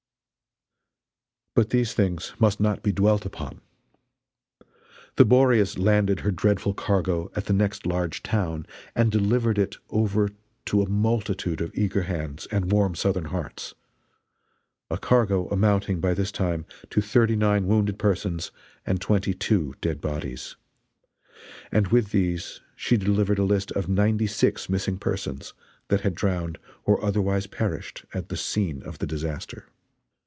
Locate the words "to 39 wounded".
16.89-17.99